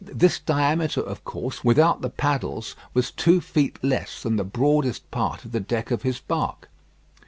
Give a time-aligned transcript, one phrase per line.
[0.03, 5.45] This diameter, of course, without the paddles, was two feet less than the broadest part
[5.45, 6.71] of the deck of his bark.